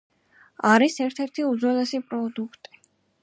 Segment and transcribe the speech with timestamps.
[0.69, 2.81] არის ერთ-ერთი უძველესი პროდუქტი.